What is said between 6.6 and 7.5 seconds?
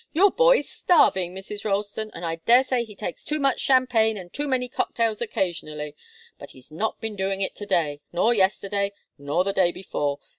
not been doing